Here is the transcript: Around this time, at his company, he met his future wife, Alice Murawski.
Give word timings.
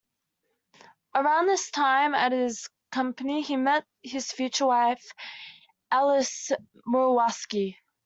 Around 1.13 1.45
this 1.45 1.69
time, 1.69 2.15
at 2.15 2.31
his 2.31 2.67
company, 2.91 3.43
he 3.43 3.55
met 3.55 3.85
his 4.01 4.31
future 4.31 4.65
wife, 4.65 5.11
Alice 5.91 6.51
Murawski. 6.87 7.77